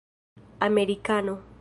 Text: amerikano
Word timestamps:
amerikano 0.65 1.43